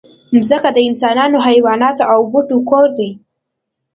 [0.35, 3.11] مځکه د انسانانو، حیواناتو او بوټو کور دی.